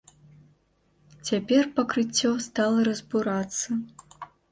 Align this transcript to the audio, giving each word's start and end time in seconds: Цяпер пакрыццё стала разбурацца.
Цяпер 1.27 1.63
пакрыццё 1.77 2.31
стала 2.45 2.79
разбурацца. 2.89 3.77